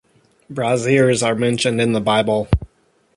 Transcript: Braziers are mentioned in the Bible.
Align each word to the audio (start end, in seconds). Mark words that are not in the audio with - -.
Braziers 0.49 1.21
are 1.21 1.35
mentioned 1.35 1.79
in 1.79 1.91
the 1.93 2.01
Bible. 2.01 2.47